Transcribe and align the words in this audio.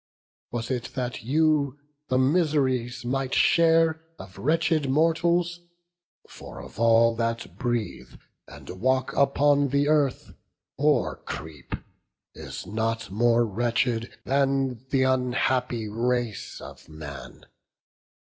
Was 0.49 0.71
it 0.71 0.89
that 0.95 1.21
you 1.23 1.77
the 2.07 2.17
miseries 2.17 3.05
might 3.05 3.35
share 3.35 4.01
Of 4.17 4.35
wretched 4.39 4.89
mortals? 4.89 5.59
for 6.27 6.59
of 6.59 6.79
all 6.79 7.15
that 7.17 7.55
breathe, 7.55 8.15
And 8.47 8.67
walk 8.81 9.13
upon 9.13 9.67
the 9.67 9.87
earth, 9.87 10.33
or 10.75 11.17
creep, 11.17 11.75
is 12.33 12.65
nought 12.65 13.11
More 13.11 13.45
wretched 13.45 14.17
than 14.25 14.83
th' 14.89 14.95
unhappy 15.05 15.87
race 15.87 16.59
of 16.61 16.89
man. 16.89 17.45